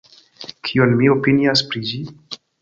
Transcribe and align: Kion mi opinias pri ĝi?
Kion 0.69 0.95
mi 1.01 1.11
opinias 1.17 1.63
pri 1.69 1.83
ĝi? 1.91 2.01